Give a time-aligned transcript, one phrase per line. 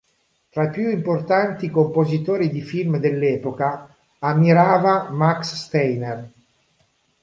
[0.49, 6.27] Tra i più importanti compositori di film dell'epoca ammirava Max Steiner.